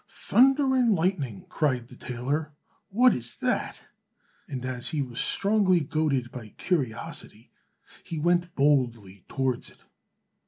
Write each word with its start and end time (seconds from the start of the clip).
"Thunder 0.07 0.75
and 0.75 0.95
lightning," 0.95 1.45
cried 1.47 1.87
the 1.89 1.95
tailor, 1.95 2.55
"what 2.89 3.13
is 3.13 3.35
that?" 3.35 3.83
and 4.47 4.65
as 4.65 4.89
he 4.89 4.99
was 4.99 5.19
strongly 5.19 5.81
goaded 5.81 6.31
by 6.31 6.55
curiosity, 6.57 7.51
he 8.03 8.17
went 8.17 8.55
boldly 8.55 9.25
towards 9.29 9.69
it. 9.69 9.83